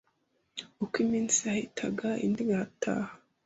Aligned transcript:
Uko 0.83 0.95
iminsi 1.05 1.37
yahitaga 1.49 2.07
indi 2.25 2.41
igataha 2.45 3.11